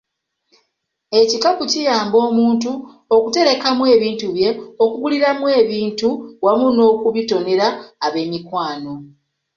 Ekikapu 1.21 1.63
kiyamba 1.71 2.17
omuntu 2.27 2.71
okuterekamu 3.15 3.83
ebintu 3.95 4.25
bye, 4.35 4.49
okuguliramu 4.83 5.45
ebintu 5.61 6.09
wamu 6.45 6.67
n'okubitonera 6.75 7.67
ab'emikwano. 8.05 8.93